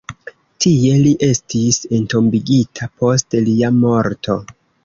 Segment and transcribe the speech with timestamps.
[0.63, 4.43] Tie li estis entombigita post lia morto.